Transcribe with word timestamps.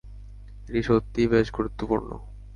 এটা 0.67 0.81
সত্যিই 0.89 1.27
বেশ 1.27 1.47
গুরুত্বপূর্ণ! 1.51 2.09